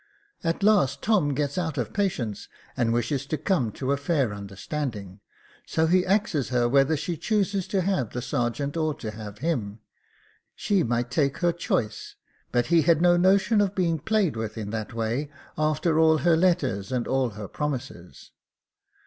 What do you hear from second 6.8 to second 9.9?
she chooses to have the sergeant or to have him;